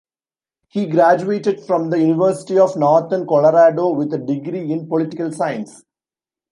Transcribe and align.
He 0.69 0.87
graduated 0.87 1.61
from 1.63 1.91
the 1.91 1.99
University 1.99 2.57
of 2.57 2.75
Northern 2.75 3.27
Colorado 3.27 3.91
with 3.93 4.11
a 4.15 4.17
degree 4.17 4.71
in 4.71 4.87
political 4.87 5.31
science. 5.31 5.83